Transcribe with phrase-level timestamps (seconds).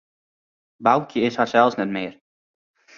[0.87, 2.13] Boukje is harsels net mear.